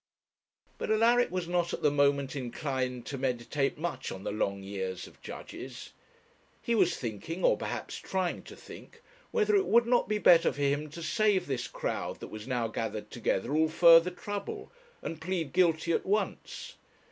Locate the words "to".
3.05-3.19, 8.45-8.55, 10.89-11.03